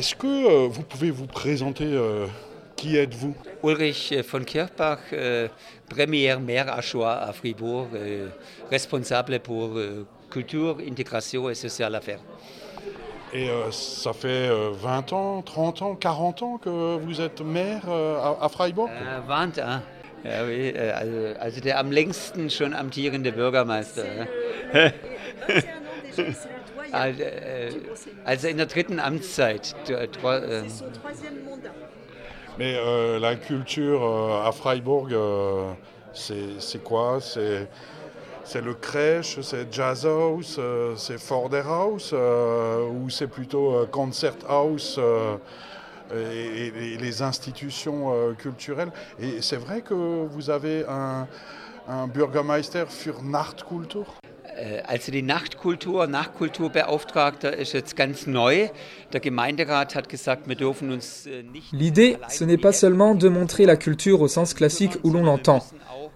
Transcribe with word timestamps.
Est-ce 0.00 0.14
que 0.14 0.26
euh, 0.26 0.66
vous 0.66 0.82
pouvez 0.82 1.10
vous 1.10 1.26
présenter 1.26 1.84
euh, 1.84 2.26
Qui 2.74 2.96
êtes-vous? 2.96 3.34
Ulrich 3.62 4.12
euh, 4.12 4.22
von 4.26 4.40
Kirchbach, 4.42 5.00
euh, 5.12 5.46
premier 5.90 6.34
maire 6.36 6.72
à 6.72 6.80
Choix 6.80 7.12
à 7.18 7.34
Fribourg, 7.34 7.88
euh, 7.94 8.28
responsable 8.70 9.38
pour 9.40 9.76
euh, 9.76 10.06
culture, 10.30 10.78
intégration 10.90 11.50
et 11.50 11.54
sociale 11.54 11.94
affaires. 11.94 12.20
Et 13.34 13.50
euh, 13.50 13.70
ça 13.70 14.14
fait 14.14 14.48
euh, 14.48 14.70
20 14.72 15.12
ans, 15.12 15.42
30 15.42 15.82
ans, 15.82 15.94
40 15.96 16.42
ans 16.44 16.56
que 16.56 16.96
vous 16.96 17.20
êtes 17.20 17.42
maire 17.42 17.82
euh, 17.86 18.16
à, 18.16 18.46
à 18.46 18.48
Freiburg? 18.48 18.88
Äh, 18.88 19.28
Wahnsinn. 19.28 19.64
ah. 19.66 19.82
Ja, 20.24 20.44
oui, 20.46 20.72
also, 20.78 21.38
also 21.40 21.60
der 21.60 21.78
am 21.78 21.90
längsten 21.92 22.48
schon 22.48 22.72
amtierende 22.74 23.32
Bürgermeister. 23.32 24.04
Also, 26.92 28.48
in 28.48 28.56
der 28.56 28.66
dritten 28.66 28.98
Amtszeit. 28.98 29.74
Mais 32.58 32.76
euh, 32.76 33.18
la 33.18 33.36
culture 33.36 34.02
euh, 34.02 34.46
à 34.46 34.52
Freiburg, 34.52 35.12
euh, 35.12 35.72
c'est 36.12 36.82
quoi? 36.82 37.18
C'est 37.20 38.60
le 38.62 38.74
crèche, 38.74 39.40
c'est 39.42 39.72
jazz 39.72 40.04
house, 40.04 40.56
euh, 40.58 40.94
c'est 40.96 41.18
Forder 41.18 41.62
House 41.64 42.10
euh, 42.12 42.88
ou 42.88 43.08
c'est 43.08 43.28
plutôt 43.28 43.74
euh, 43.74 43.86
concert 43.86 44.34
house 44.48 44.96
euh, 44.98 45.36
et, 46.12 46.96
les 46.98 47.22
institutions 47.22 48.12
euh, 48.12 48.32
culturelles? 48.32 48.90
Et 49.20 49.40
c'est 49.40 49.56
vrai 49.56 49.82
que 49.82 49.94
vous 49.94 50.50
avez 50.50 50.84
un, 50.88 51.28
un 51.88 52.08
Bürgermeister 52.08 52.86
für 52.88 53.22
Nachtkultur? 53.22 54.06
Also 54.86 55.12
die 55.12 55.22
Nachtkultur, 55.22 56.06
Nachtkulturbeauftragter 56.06 57.56
ist 57.56 57.72
jetzt 57.72 57.96
ganz 57.96 58.26
neu. 58.26 58.68
Der 59.12 59.20
Gemeinderat 59.20 59.94
hat 59.94 60.08
gesagt, 60.08 60.48
wir 60.48 60.56
dürfen 60.56 60.90
uns 60.90 61.26
äh, 61.26 61.42
nicht. 61.42 61.72
L'idée, 61.72 62.16
ce 62.28 62.44
n'est 62.44 62.60
pas 62.60 62.72
seulement 62.72 63.14
de 63.14 63.28
montrer 63.28 63.64
la 63.64 63.76
culture 63.76 64.20
au 64.20 64.28
sens 64.28 64.54
classique 64.54 64.98
où 65.02 65.10
l'on 65.10 65.24
l'entend, 65.24 65.64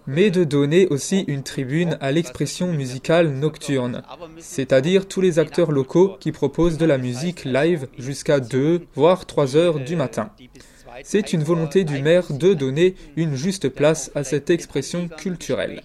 mais 0.06 0.31
de 0.31 0.44
donner 0.44 0.86
aussi 0.89 1.20
une 1.20 1.42
tribune 1.42 1.97
à 2.00 2.12
l'expression 2.12 2.72
musicale 2.72 3.31
nocturne, 3.31 4.03
c'est-à-dire 4.38 5.09
tous 5.09 5.20
les 5.20 5.38
acteurs 5.38 5.72
locaux 5.72 6.16
qui 6.20 6.33
proposent 6.33 6.78
de 6.78 6.86
la 6.86 6.98
musique 6.98 7.44
live 7.44 7.88
jusqu'à 7.98 8.41
2, 8.41 8.86
voire 8.94 9.27
3 9.27 9.56
heures 9.56 9.81
du 9.81 9.97
matin. 9.97 10.31
C'est 11.03 11.33
une 11.33 11.42
volonté 11.42 11.84
du 11.84 12.00
maire 12.03 12.33
de 12.33 12.55
donner 12.55 12.95
une 13.17 13.34
juste 13.34 13.69
place 13.69 14.12
à 14.14 14.23
cette 14.23 14.50
expression 14.50 15.09
culturelle. 15.09 15.83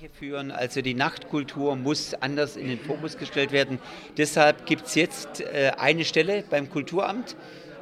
Also 0.54 0.82
die 0.82 0.94
Nachtkultur 0.94 1.76
muss 1.76 2.14
anders 2.22 2.58
in 2.58 2.68
den 2.68 2.80
Fokus 2.80 3.18
gestellt 3.18 3.52
werden. 3.52 3.80
Deshalb 4.18 4.66
gibt 4.66 4.88
es 4.88 4.96
jetzt 4.96 5.42
äh, 5.42 5.72
eine 5.78 6.06
Stelle 6.06 6.44
beim 6.50 6.70
Kulturamt 6.70 7.36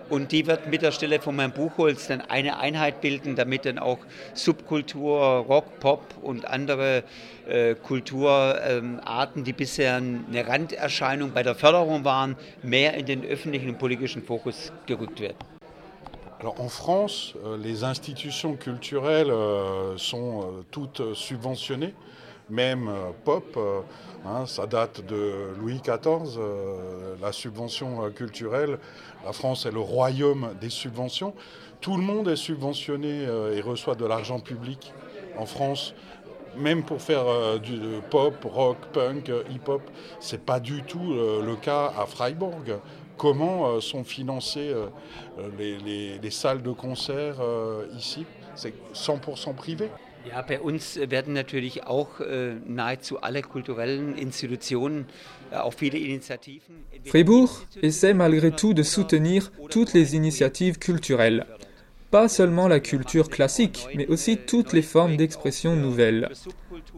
und 0.09 0.31
die 0.31 0.47
wird 0.47 0.69
mit 0.69 0.81
der 0.81 0.91
Stelle 0.91 1.19
von 1.19 1.37
Herrn 1.37 1.51
Buchholz 1.51 2.07
dann 2.07 2.21
eine 2.21 2.59
Einheit 2.59 3.01
bilden, 3.01 3.35
damit 3.35 3.65
dann 3.65 3.77
auch 3.77 3.99
Subkultur, 4.33 5.19
Rock, 5.19 5.79
Pop 5.79 6.01
und 6.21 6.45
andere 6.45 7.03
äh, 7.47 7.75
Kulturarten, 7.75 9.43
die 9.43 9.53
bisher 9.53 9.95
eine 9.95 10.47
Randerscheinung 10.47 11.31
bei 11.33 11.43
der 11.43 11.55
Förderung 11.55 12.05
waren, 12.05 12.37
mehr 12.63 12.93
in 12.93 13.05
den 13.05 13.25
öffentlichen 13.25 13.69
und 13.69 13.79
politischen 13.79 14.23
Fokus 14.23 14.71
gerückt 14.85 15.19
werden. 15.19 15.56
Alors 16.39 16.61
en 16.61 16.69
France, 16.69 17.33
euh, 17.43 17.57
les 17.57 17.83
institutions 17.83 18.55
culturelles 18.55 19.31
euh, 19.31 19.97
sont 19.97 20.41
euh, 20.41 20.45
toutes 20.69 21.15
subventionnées, 21.15 21.95
même 22.51 22.91
pop, 23.25 23.59
hein, 24.23 24.45
ça 24.45 24.67
date 24.67 25.05
de 25.05 25.53
Louis 25.59 25.81
XIV, 25.81 26.39
la 27.21 27.33
subvention 27.33 28.09
culturelle. 28.11 28.79
La 29.25 29.33
France 29.33 29.65
est 29.65 29.71
le 29.71 29.81
royaume 29.81 30.53
des 30.61 30.69
subventions. 30.69 31.33
Tout 31.81 31.97
le 31.97 32.03
monde 32.03 32.29
est 32.29 32.37
subventionné 32.37 33.23
et 33.23 33.59
reçoit 33.59 33.95
de 33.95 34.05
l'argent 34.05 34.39
public 34.39 34.93
en 35.37 35.45
France. 35.45 35.93
Même 36.55 36.83
pour 36.83 37.01
faire 37.01 37.59
du 37.59 37.79
pop, 38.09 38.35
rock, 38.45 38.77
punk, 38.93 39.29
hip-hop, 39.49 39.81
c'est 40.21 40.45
pas 40.45 40.61
du 40.61 40.83
tout 40.83 41.15
le 41.15 41.55
cas 41.57 41.91
à 41.99 42.05
Freiburg. 42.05 42.79
Comment 43.17 43.67
euh, 43.69 43.79
sont 43.81 44.03
financées 44.03 44.69
euh, 44.69 44.87
euh, 45.39 45.49
les, 45.57 45.77
les- 45.79 46.17
les 46.19 46.31
salles 46.31 46.61
de 46.61 46.71
concert 46.71 47.37
euh, 47.41 47.85
ici 47.97 48.25
C'est 48.55 48.73
100% 48.93 49.53
privé. 49.55 49.89
Ja, 50.29 50.41
bei 50.41 50.59
uns 50.59 50.99
werden 51.09 51.33
natürlich 51.33 51.85
auch 51.87 52.19
äh, 52.19 52.55
nahezu 52.65 53.17
alle 53.21 53.41
kulturellen 53.41 54.17
Institutionen, 54.17 55.05
äh, 55.51 55.55
auch 55.57 55.73
viele 55.73 55.97
Initiativen. 55.99 56.75
Fribourg 57.05 57.65
essaie 57.81 58.13
malgré 58.13 58.51
tout 58.51 58.73
de 58.73 58.83
soutenir 58.83 59.51
toutes 59.69 59.93
les 59.93 60.15
initiatives 60.15 60.79
culturelles. 60.79 61.45
Pas 62.11 62.27
seulement 62.29 62.67
la 62.67 62.79
culture 62.79 63.29
classique, 63.29 63.87
mais 63.95 64.07
aussi 64.07 64.37
toutes 64.37 64.73
les 64.73 64.81
formes 64.81 65.17
d'expression 65.17 65.75
nouvelles. 65.75 66.29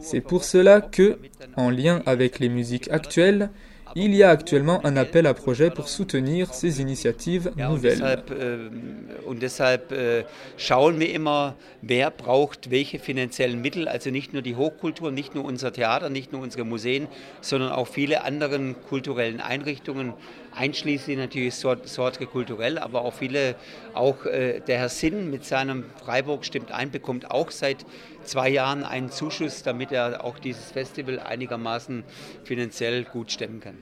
C'est 0.00 0.20
pour 0.20 0.42
cela 0.44 0.80
que, 0.80 1.18
en 1.56 1.68
lien 1.70 2.02
avec 2.06 2.38
les 2.40 2.48
musiques 2.48 2.88
actuelles, 2.90 3.50
il 3.94 4.14
y 4.14 4.22
a 4.22 4.30
actuellement 4.30 4.84
un 4.84 4.96
appel 4.96 5.26
à 5.26 5.34
projet 5.34 5.70
pour 5.70 5.88
soutenir 5.88 6.54
ces 6.54 6.80
initiatives 6.80 7.50
nouvelles. 7.56 7.98
deshalb, 7.98 8.30
äh, 8.30 9.26
und 9.26 9.42
deshalb 9.42 9.92
äh, 9.92 10.24
schauen 10.56 10.98
wir 10.98 11.12
immer, 11.12 11.56
wer 11.82 12.10
braucht 12.10 12.70
welche 12.70 12.98
finanziellen 12.98 13.60
Mittel. 13.60 13.88
Also 13.88 14.10
nicht 14.10 14.32
nur 14.32 14.42
die 14.42 14.56
Hochkultur, 14.56 15.10
nicht 15.10 15.34
nur 15.34 15.44
unser 15.44 15.72
Theater, 15.72 16.10
nicht 16.10 16.32
nur 16.32 16.42
unsere 16.42 16.64
Museen, 16.64 17.08
sondern 17.40 17.72
auch 17.72 17.88
viele 17.88 18.24
anderen 18.24 18.76
kulturellen 18.88 19.40
Einrichtungen, 19.40 20.14
einschließlich 20.54 21.16
natürlich 21.16 21.54
Sort- 21.54 21.88
Sortre 21.88 22.26
kulturell, 22.26 22.78
aber 22.78 23.02
auch 23.02 23.14
viele, 23.14 23.54
auch 23.94 24.24
äh, 24.26 24.60
der 24.60 24.78
Herr 24.78 24.88
Sinn 24.88 25.30
mit 25.30 25.44
seinem 25.44 25.84
Freiburg 26.04 26.44
stimmt 26.44 26.72
ein, 26.72 26.90
bekommt 26.90 27.30
auch 27.30 27.50
seit 27.50 27.84
zwei 28.24 28.48
Jahren 28.50 28.84
einen 28.84 29.10
Zuschuss, 29.10 29.62
damit 29.62 29.92
er 29.92 30.24
auch 30.24 30.38
dieses 30.38 30.70
Festival 30.72 31.18
einigermaßen 31.20 32.04
finanziell 32.44 33.04
gut 33.04 33.32
stemmen 33.32 33.60
kann. 33.60 33.78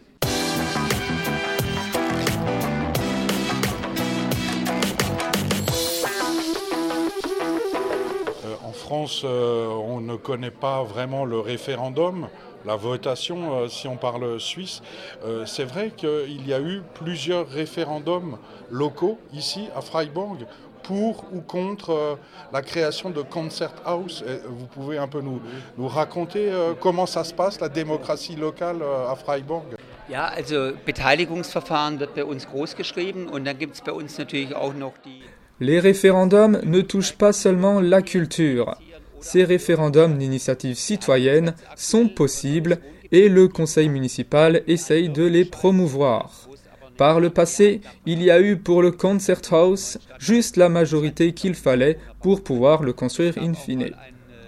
Euh, 8.44 8.66
en 8.68 8.72
France, 8.72 9.24
euh, 9.24 9.66
on 9.68 10.00
ne 10.06 10.16
connaît 10.16 10.50
pas 10.50 10.84
vraiment 10.84 11.24
le 11.24 11.40
référendum, 11.40 12.28
la 12.68 12.76
votation, 12.76 13.38
euh, 13.54 13.68
si 13.68 13.88
on 13.88 13.96
parle 13.96 14.38
suisse. 14.38 14.82
Euh, 15.24 15.46
c'est 15.46 15.64
vrai 15.64 15.90
qu'il 15.96 16.46
y 16.46 16.52
a 16.52 16.60
eu 16.60 16.82
plusieurs 16.94 17.48
référendums 17.48 18.38
locaux 18.70 19.18
ici 19.32 19.68
à 19.74 19.80
Freiburg 19.80 20.46
pour 20.82 21.24
ou 21.32 21.40
contre 21.40 21.90
euh, 21.90 22.14
la 22.52 22.62
création 22.62 23.10
de 23.10 23.22
Concert 23.22 23.74
House. 23.84 24.22
Et 24.26 24.38
vous 24.46 24.66
pouvez 24.66 24.98
un 24.98 25.08
peu 25.08 25.20
nous, 25.20 25.40
nous 25.76 25.88
raconter 25.88 26.50
euh, 26.50 26.74
comment 26.78 27.06
ça 27.06 27.24
se 27.24 27.34
passe, 27.34 27.60
la 27.60 27.68
démocratie 27.68 28.36
locale 28.36 28.82
euh, 28.82 29.12
à 29.12 29.16
Freiburg? 29.16 29.64
Ja, 30.10 30.24
also 30.24 30.72
Beteiligungsverfahren 30.86 32.00
wird 32.00 32.14
bei 32.14 32.24
uns 32.24 32.46
groß 32.46 32.76
geschrieben 32.76 33.28
und 33.28 33.44
dann 33.46 33.58
gibt 33.58 33.74
es 33.74 33.82
bei 33.82 33.92
uns 33.92 34.16
natürlich 34.16 34.54
auch 34.54 34.74
noch 34.74 34.94
die. 35.04 35.22
Les 35.60 35.80
référendums 35.80 36.64
ne 36.64 36.86
touchent 36.86 37.18
pas 37.18 37.32
seulement 37.32 37.80
la 37.80 38.00
culture. 38.00 38.76
Ces 39.20 39.44
référendums 39.44 40.18
d'initiative 40.18 40.76
citoyenne 40.76 41.54
sont 41.76 42.08
possibles 42.08 42.78
et 43.10 43.28
le 43.28 43.48
conseil 43.48 43.88
municipal 43.88 44.62
essaye 44.66 45.08
de 45.08 45.24
les 45.24 45.44
promouvoir. 45.44 46.48
Par 46.96 47.20
le 47.20 47.30
passé, 47.30 47.80
il 48.06 48.22
y 48.22 48.30
a 48.30 48.40
eu 48.40 48.56
pour 48.56 48.82
le 48.82 48.90
Concert 48.90 49.40
House 49.52 49.98
juste 50.18 50.56
la 50.56 50.68
majorité 50.68 51.32
qu'il 51.32 51.54
fallait 51.54 51.98
pour 52.20 52.42
pouvoir 52.42 52.82
le 52.82 52.92
construire 52.92 53.38
in 53.38 53.54
fine. 53.54 53.90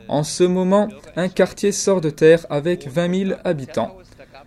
En 0.09 0.25
ce 0.25 0.43
moment, 0.43 0.89
un 1.15 1.29
quartier 1.29 1.71
sort 1.71 2.01
de 2.01 2.11
terre 2.11 2.45
avec 2.51 2.89
20 2.89 3.27
000 3.29 3.41
habitants. 3.45 3.97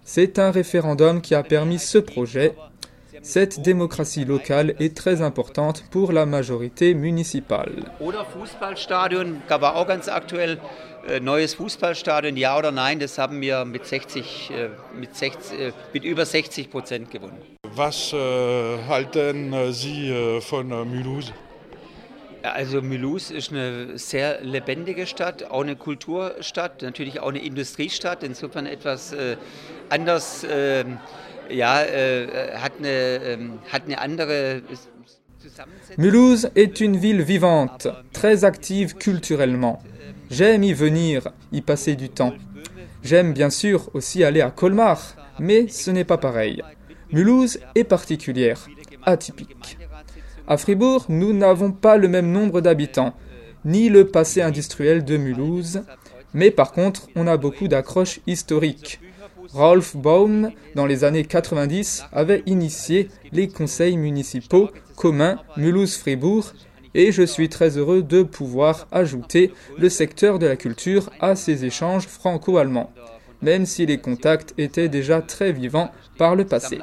C'est 0.03 0.37
un 0.37 0.51
référendum 0.51 1.21
qui 1.21 1.33
a 1.33 1.43
permis 1.43 1.79
ce 1.79 1.97
projet. 1.97 2.55
Cette 3.23 3.61
démocratie 3.61 4.25
locale 4.25 4.75
est 4.79 4.97
très 4.97 5.21
importante 5.21 5.85
pour 5.91 6.11
la 6.11 6.25
majorité 6.25 6.93
municipale. 6.93 7.85
Oder 8.01 8.25
Fußballstadion, 8.25 9.41
da 9.47 9.61
war 9.61 9.77
auch 9.77 9.87
ganz 9.87 10.09
aktuell. 10.09 10.59
Äh, 11.07 11.21
neues 11.21 11.53
Fußballstadion, 11.55 12.35
ja 12.35 12.57
oder 12.57 12.71
nein, 12.73 12.99
das 12.99 13.17
haben 13.17 13.39
wir 13.39 13.63
mit 13.63 13.85
60, 13.85 14.51
äh, 14.51 14.69
mit 14.99 15.15
60, 15.15 15.59
äh, 15.59 15.71
mit 15.93 16.03
über 16.03 16.25
60 16.25 16.69
Prozent 16.69 17.11
gewonnen. 17.11 17.37
Was 17.75 18.11
äh, 18.11 18.17
halten 18.89 19.71
Sie 19.71 20.09
äh, 20.09 20.41
von 20.41 20.67
Mulhouse 20.67 21.31
Also 22.43 22.81
Mulhouse 22.81 23.31
ist 23.31 23.51
eine 23.51 23.97
sehr 23.97 24.41
lebendige 24.41 25.07
Stadt, 25.07 25.49
auch 25.49 25.61
eine 25.61 25.77
Kulturstadt, 25.77 26.81
natürlich 26.81 27.21
auch 27.21 27.29
eine 27.29 27.39
Industriestadt, 27.39 28.21
insofern 28.21 28.65
etwas 28.65 29.13
äh, 29.13 29.37
anders, 29.89 30.45
ähm, 30.49 30.99
äh, 31.49 33.33
ähm. 33.33 33.59
Mulhouse 35.97 36.49
est 36.55 36.79
une 36.79 36.97
ville 36.97 37.21
vivante, 37.21 37.87
très 38.11 38.45
active 38.45 38.95
culturellement. 38.95 39.79
J'aime 40.29 40.63
y 40.63 40.73
venir, 40.73 41.29
y 41.51 41.61
passer 41.61 41.95
du 41.95 42.09
temps. 42.09 42.33
J'aime 43.03 43.33
bien 43.33 43.49
sûr 43.49 43.89
aussi 43.93 44.23
aller 44.23 44.41
à 44.41 44.51
Colmar, 44.51 45.15
mais 45.39 45.67
ce 45.67 45.91
n'est 45.91 46.05
pas 46.05 46.17
pareil. 46.17 46.61
Mulhouse 47.11 47.59
est 47.75 47.83
particulière, 47.83 48.67
atypique. 49.05 49.77
À 50.47 50.57
Fribourg, 50.57 51.05
nous 51.09 51.33
n'avons 51.33 51.71
pas 51.71 51.97
le 51.97 52.07
même 52.07 52.31
nombre 52.31 52.61
d'habitants, 52.61 53.13
ni 53.65 53.89
le 53.89 54.07
passé 54.07 54.41
industriel 54.41 55.05
de 55.05 55.17
Mulhouse, 55.17 55.83
mais 56.33 56.51
par 56.51 56.71
contre, 56.71 57.07
on 57.15 57.27
a 57.27 57.37
beaucoup 57.37 57.67
d'accroches 57.67 58.19
historiques. 58.27 58.99
Rolf 59.51 59.95
Baum, 59.95 60.51
dans 60.75 60.85
les 60.85 61.03
années 61.03 61.25
90, 61.25 62.05
avait 62.11 62.43
initié 62.45 63.09
les 63.31 63.47
conseils 63.47 63.97
municipaux 63.97 64.69
communs 64.95 65.39
Mulhouse-Fribourg 65.57 66.53
et 66.93 67.11
je 67.11 67.23
suis 67.23 67.49
très 67.49 67.77
heureux 67.77 68.03
de 68.03 68.23
pouvoir 68.23 68.87
ajouter 68.91 69.53
le 69.77 69.89
secteur 69.89 70.39
de 70.39 70.45
la 70.45 70.55
culture 70.55 71.09
à 71.19 71.35
ces 71.35 71.65
échanges 71.65 72.07
franco-allemands, 72.07 72.91
même 73.41 73.65
si 73.65 73.85
les 73.85 73.97
contacts 73.97 74.53
étaient 74.57 74.89
déjà 74.89 75.21
très 75.21 75.51
vivants 75.51 75.91
par 76.17 76.35
le 76.35 76.45
passé. 76.45 76.79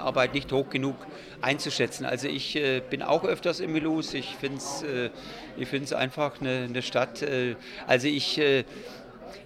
Also 1.42 2.28
ich 2.28 2.56
äh, 2.56 2.82
bin 2.90 3.02
auch 3.02 3.24
öfters 3.24 3.60
in 3.60 3.72
Mulhouse. 3.72 4.12
Ich 4.12 4.36
finde 4.36 4.58
es 4.58 4.82
äh, 4.82 5.94
einfach 5.94 6.40
eine 6.40 6.82
Stadt. 6.82 7.22
Äh, 7.22 7.56
also 7.86 8.08
ich 8.08 8.38
äh, 8.38 8.64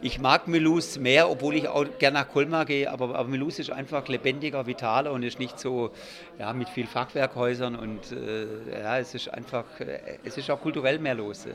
ich 0.00 0.20
mag 0.20 0.48
Melus 0.48 0.98
mehr, 0.98 1.30
obwohl 1.30 1.56
ich 1.56 1.68
auch 1.68 1.84
gerne 1.98 2.18
nach 2.18 2.28
Colmar 2.28 2.64
gehe, 2.64 2.90
aber, 2.90 3.14
aber 3.14 3.28
Melus 3.28 3.58
ist 3.58 3.70
einfach 3.70 4.06
lebendiger, 4.08 4.66
vitaler 4.66 5.12
und 5.12 5.22
ist 5.22 5.38
nicht 5.38 5.58
so 5.58 5.90
ja, 6.38 6.52
mit 6.52 6.68
viel 6.68 6.86
Fachwerkhäusern 6.86 7.76
und 7.76 8.12
äh, 8.12 8.82
ja, 8.82 8.98
es 8.98 9.14
ist 9.14 9.28
einfach, 9.28 9.64
äh, 9.80 10.18
es 10.24 10.36
ist 10.36 10.50
auch 10.50 10.60
kulturell 10.60 10.98
mehr 10.98 11.14
los. 11.14 11.46
Ja. 11.46 11.54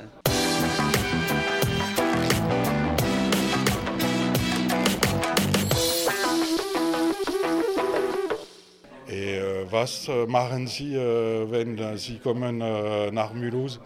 Euh, 9.11 9.65
was 9.71 10.07
äh, 10.07 10.25
machen 10.27 10.67
Sie, 10.67 10.95
äh, 10.95 11.49
wenn 11.49 11.97
Sie 11.97 12.19
kommen 12.19 12.61
äh, 12.61 13.11
nach 13.11 13.33
Mulhouse 13.33 13.79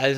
Äh. 0.00 0.14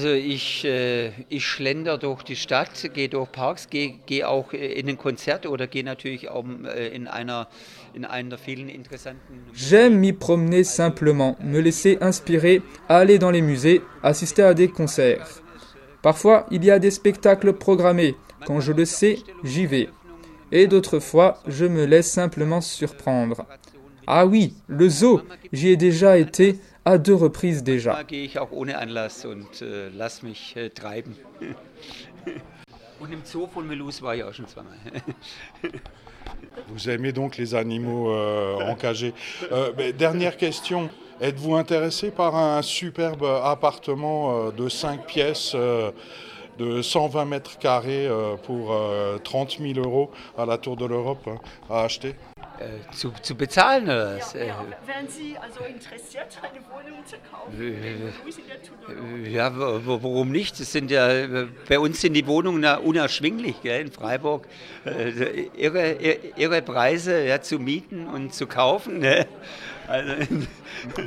J'aime 9.55 9.99
m'y 9.99 10.12
promener 10.12 10.65
simplement, 10.65 11.37
me 11.43 11.61
laisser 11.61 11.99
inspirer, 12.00 12.62
aller 12.88 13.19
dans 13.19 13.31
les 13.31 13.41
musées, 13.41 13.81
assister 14.03 14.43
à 14.43 14.53
des 14.55 14.69
concerts. 14.69 15.27
Parfois, 16.03 16.47
il 16.50 16.65
y 16.65 16.71
a 16.71 16.79
des 16.79 16.91
spectacles 16.91 17.55
programmés. 17.55 18.17
Quand 18.47 18.61
je 18.61 18.73
le 18.73 18.85
sais, 18.85 19.19
j'y 19.44 19.67
vais. 19.67 19.88
Et 20.53 20.67
d'autres 20.67 20.99
fois, 20.99 21.38
je 21.47 21.65
me 21.65 21.85
laisse 21.85 22.11
simplement 22.11 22.61
surprendre. 22.61 23.47
Ah 24.06 24.27
oui, 24.27 24.55
le 24.67 24.88
zoo, 24.88 25.23
j'y 25.53 25.69
ai 25.69 25.77
déjà 25.77 26.19
été 26.19 26.59
à 26.85 26.99
deux 26.99 27.15
reprises 27.15 27.62
déjà. 27.62 27.93
Vous 36.69 36.91
aimez 36.91 37.12
donc 37.12 37.37
les 37.37 37.55
animaux 37.55 38.11
euh, 38.11 38.56
encagés. 38.61 39.15
Euh, 39.53 39.73
mais 39.77 39.93
dernière 39.93 40.37
question. 40.37 40.91
Êtes-vous 41.21 41.55
intéressé 41.55 42.11
par 42.11 42.37
un 42.37 42.62
superbe 42.62 43.25
appartement 43.25 44.49
euh, 44.49 44.50
de 44.50 44.69
5 44.69 45.06
pièces 45.06 45.55
de 46.59 46.82
120 46.82 47.25
mètres 47.25 47.59
carrés 47.59 48.09
pour 48.43 48.77
30 49.25 49.59
000 49.59 49.79
euros 49.79 50.11
à 50.37 50.44
la 50.44 50.59
Tour 50.59 50.77
de 50.77 50.85
l'Europe 50.85 51.27
hein, 51.27 51.38
à 51.71 51.85
acheter? 51.85 52.15
Äh, 52.60 52.92
zu, 52.94 53.10
zu 53.22 53.34
bezahlen 53.34 53.84
oder 53.84 54.16
was? 54.18 54.34
Ja, 54.34 54.62
wären 54.84 55.08
Sie 55.08 55.34
also 55.38 55.60
interessiert, 55.64 56.38
eine 56.42 56.60
Wohnung 56.68 57.06
zu 57.06 57.16
kaufen? 57.30 57.58
Äh, 59.24 59.30
ja, 59.30 59.50
warum 59.56 60.30
nicht? 60.30 60.60
Das 60.60 60.70
sind 60.70 60.90
ja, 60.90 61.08
bei 61.66 61.78
uns 61.78 62.02
sind 62.02 62.12
die 62.12 62.26
Wohnungen 62.26 62.62
unerschwinglich 62.80 63.62
gell, 63.62 63.86
in 63.86 63.90
Freiburg. 63.90 64.46
Äh, 64.84 65.48
irre, 65.56 65.92
irre 66.36 66.60
Preise 66.60 67.24
ja, 67.24 67.40
zu 67.40 67.58
mieten 67.58 68.06
und 68.06 68.34
zu 68.34 68.46
kaufen. 68.46 68.98
Ne? 68.98 69.26
Also, 69.88 70.12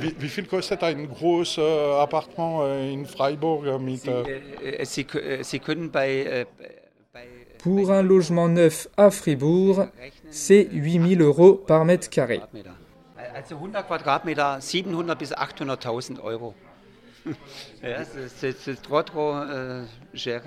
wie, 0.00 0.14
wie, 0.18 0.28
viel 0.28 0.46
kostet 0.46 0.82
ein 0.82 1.08
großes 1.08 1.58
Appartement 1.58 2.92
in 2.92 3.06
Freiburg? 3.06 3.80
Mit, 3.80 4.02
Sie, 4.02 4.82
Sie, 4.82 5.06
Sie 5.42 5.58
können 5.60 5.92
bei 5.92 6.46
Pour 7.64 7.88
un 7.88 8.02
logement 8.02 8.48
neuf 8.48 8.88
à 8.94 9.10
Fribourg, 9.10 9.88
c'est 10.34 10.68
8000 10.72 11.22
euros 11.22 11.54
par 11.54 11.84
mètre 11.84 12.10
carré. 12.10 12.40
Also 13.34 13.56
100 13.56 13.82
Quadratmeter, 13.86 14.56
700 14.60 15.14
bis 15.18 15.32
800.000 15.32 16.18
Euro. 16.24 16.54
ja, 17.82 18.04
c'est 18.28 18.82
trop, 18.82 19.02
trop 19.02 19.34
cher. 20.12 20.42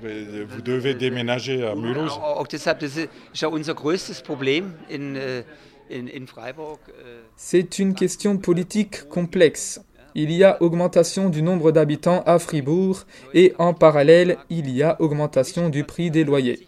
Vous 0.00 0.62
devez 0.62 0.94
déménager 0.94 1.66
à 1.66 1.74
Mulhouse. 1.74 2.12
Auch 2.12 2.46
deshalb, 2.46 2.80
das 2.80 2.96
ist 2.96 3.08
ja 3.34 3.48
unser 3.48 3.74
größtes 3.74 4.22
Problem 4.22 4.74
in, 4.88 5.16
äh, 5.16 5.42
in, 5.88 6.06
in 6.06 6.26
Freiburg. 6.26 6.78
Äh. 6.88 6.92
C'est 7.36 7.78
une 7.78 7.94
question 7.94 8.38
politique 8.38 9.08
complexe. 9.08 9.80
il 10.14 10.32
y 10.32 10.44
a 10.44 10.60
augmentation 10.60 11.28
du 11.28 11.42
nombre 11.42 11.70
d'habitants 11.72 12.22
à 12.26 12.38
Fribourg 12.38 13.06
et 13.32 13.54
en 13.58 13.74
parallèle, 13.74 14.38
il 14.48 14.68
y 14.70 14.82
a 14.82 15.00
augmentation 15.00 15.68
du 15.68 15.84
prix 15.84 16.10
des 16.10 16.24
loyers. 16.24 16.66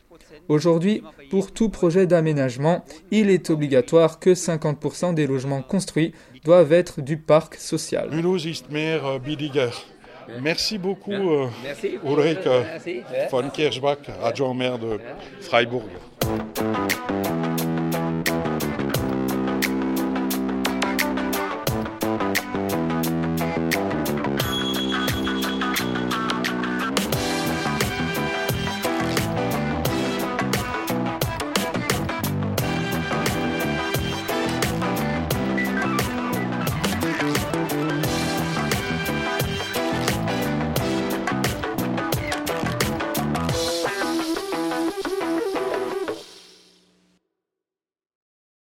Aujourd'hui, 0.49 1.03
pour 1.31 1.53
tout 1.53 1.69
projet 1.69 2.07
d'aménagement, 2.07 2.85
il 3.11 3.31
est 3.31 3.51
obligatoire 3.51 4.19
que 4.19 4.31
50% 4.31 5.15
des 5.15 5.27
logements 5.27 5.63
construits 5.63 6.13
doivent 6.45 6.73
être 6.73 7.01
du 7.01 7.17
parc 7.17 7.55
social. 7.57 8.11
Merci 10.41 10.79
beaucoup, 10.79 11.13
euh, 11.13 11.49
Ulrich 12.05 12.39
von 13.31 13.51
Kirchbach, 13.51 13.99
adjoint 14.23 14.55
maire 14.55 14.79
de 14.79 15.01
Freiburg. 15.41 15.89